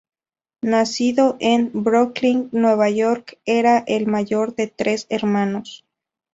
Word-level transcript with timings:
Nacido 0.63 1.37
en 1.39 1.69
Brooklyn, 1.73 2.49
Nueva 2.53 2.89
York, 2.89 3.37
era 3.45 3.77
el 3.85 4.07
mayor 4.07 4.55
de 4.55 4.65
tres 4.65 5.05
hermanos. 5.11 5.85